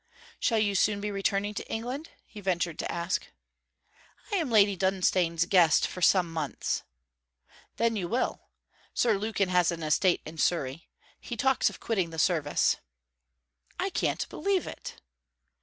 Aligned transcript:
'Shall 0.39 0.57
you 0.57 0.73
soon 0.73 0.99
be 0.99 1.11
returning 1.11 1.53
to 1.53 1.71
England?' 1.71 2.09
he 2.25 2.41
ventured 2.41 2.79
to 2.79 2.91
ask. 2.91 3.27
'I 4.33 4.37
am 4.37 4.49
Lady 4.49 4.75
Dunstane's 4.75 5.45
guest 5.45 5.85
for 5.87 6.01
some 6.01 6.33
months.' 6.33 6.81
'Then 7.77 7.95
you 7.95 8.07
will. 8.07 8.41
Sir 8.95 9.15
Lukin 9.15 9.49
has 9.49 9.71
an 9.71 9.83
estate 9.83 10.21
in 10.25 10.39
Surrey. 10.39 10.89
He 11.19 11.37
talks 11.37 11.69
of 11.69 11.79
quitting 11.79 12.09
the 12.09 12.17
Service.' 12.17 12.77
'I 13.79 13.91
can't 13.91 14.27
believe 14.27 14.65
it!' 14.65 14.95